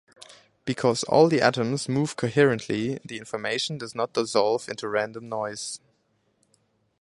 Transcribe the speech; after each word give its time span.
Because 0.65 1.03
all 1.03 1.27
the 1.27 1.41
atoms 1.43 1.87
move 1.87 2.15
coherently, 2.15 2.97
the 3.05 3.19
information 3.19 3.77
does 3.77 3.93
not 3.93 4.13
dissolve 4.13 4.67
into 4.67 4.87
random 4.89 5.29
noise. 5.29 5.79